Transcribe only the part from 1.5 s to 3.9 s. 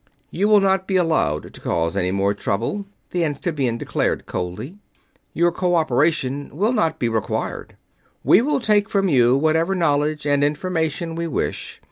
to cause any more trouble," the amphibian